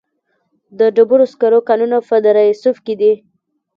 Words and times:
د 0.79 0.79
ډبرو 0.95 1.25
سکرو 1.33 1.59
کانونه 1.69 1.97
په 2.09 2.15
دره 2.25 2.43
صوف 2.61 2.77
کې 2.85 2.93
دي 3.01 3.13